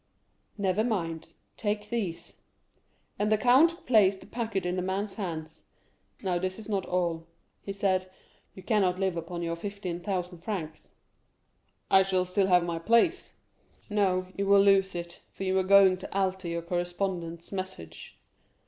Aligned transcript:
"Never 0.57 0.83
mind—take 0.83 1.89
these;" 1.89 2.37
and 3.19 3.31
the 3.31 3.37
count 3.37 3.85
placed 3.85 4.21
the 4.21 4.25
packet 4.25 4.65
in 4.65 4.75
the 4.75 4.81
man's 4.81 5.13
hands. 5.13 5.61
"Now 6.23 6.39
this 6.39 6.57
is 6.57 6.67
not 6.67 6.87
all," 6.87 7.27
he 7.61 7.71
said; 7.71 8.09
"you 8.55 8.63
cannot 8.63 8.97
live 8.97 9.15
upon 9.15 9.43
your 9.43 9.55
fifteen 9.55 9.99
thousand 9.99 10.39
francs." 10.39 10.89
"I 11.91 12.01
shall 12.01 12.25
still 12.25 12.47
have 12.47 12.63
my 12.63 12.79
place." 12.79 13.35
"No, 13.91 14.25
you 14.35 14.47
will 14.47 14.61
lose 14.63 14.95
it, 14.95 15.21
for 15.29 15.43
you 15.43 15.55
are 15.59 15.63
going 15.63 15.97
to 15.97 16.11
alter 16.17 16.47
your 16.47 16.63
correspondent's 16.63 17.51
message." 17.51 18.17